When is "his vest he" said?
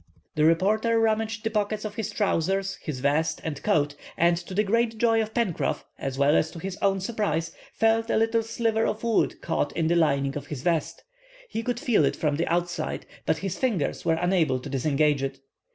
10.47-11.61